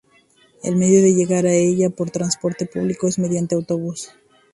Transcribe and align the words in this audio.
El 0.63 0.77
medio 0.77 0.99
de 1.03 1.13
llegar 1.13 1.45
a 1.45 1.53
ella 1.53 1.91
por 1.91 2.09
transporte 2.09 2.65
público 2.65 3.07
es 3.07 3.19
mediante 3.19 3.53
autobús. 3.53 4.09